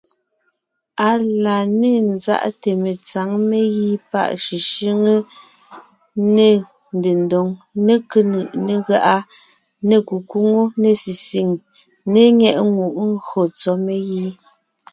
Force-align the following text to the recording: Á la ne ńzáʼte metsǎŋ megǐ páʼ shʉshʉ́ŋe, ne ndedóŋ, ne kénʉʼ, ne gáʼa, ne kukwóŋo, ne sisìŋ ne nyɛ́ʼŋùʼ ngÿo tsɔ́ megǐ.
Á 1.07 1.09
la 1.43 1.57
ne 1.79 1.91
ńzáʼte 2.13 2.69
metsǎŋ 2.83 3.29
megǐ 3.49 3.89
páʼ 4.11 4.29
shʉshʉ́ŋe, 4.45 5.13
ne 6.33 6.47
ndedóŋ, 6.97 7.47
ne 7.85 7.93
kénʉʼ, 8.09 8.47
ne 8.65 8.73
gáʼa, 8.87 9.15
ne 9.87 9.95
kukwóŋo, 10.07 10.63
ne 10.81 10.89
sisìŋ 11.01 11.49
ne 12.11 12.21
nyɛ́ʼŋùʼ 12.39 12.95
ngÿo 13.11 13.41
tsɔ́ 13.59 13.75
megǐ. 13.85 14.23